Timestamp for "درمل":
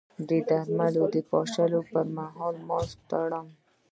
0.49-0.93